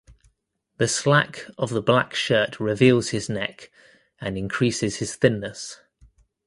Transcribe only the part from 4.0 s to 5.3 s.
and increases his